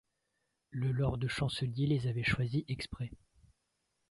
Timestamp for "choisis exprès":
2.23-3.11